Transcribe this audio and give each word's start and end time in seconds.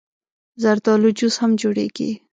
زردالو 0.63 1.09
جوس 1.19 1.35
هم 1.41 1.51
جوړېږي. 1.61 2.11